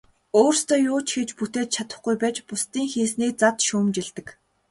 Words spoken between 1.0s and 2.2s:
ч хийж бүтээж чадахгүй